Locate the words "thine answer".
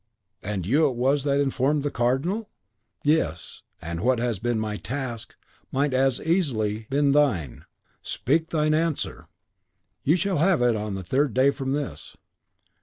8.49-9.27